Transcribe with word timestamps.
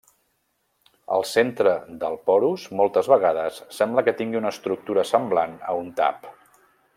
El 1.17 1.25
centre 1.31 1.73
del 2.03 2.17
porus 2.29 2.63
moltes 2.79 3.11
vegades 3.13 3.59
sembla 3.81 4.05
que 4.09 4.15
tingui 4.23 4.41
una 4.41 4.53
estructura 4.57 5.05
semblant 5.11 5.55
a 5.75 5.81
un 5.85 5.93
tap. 6.01 6.27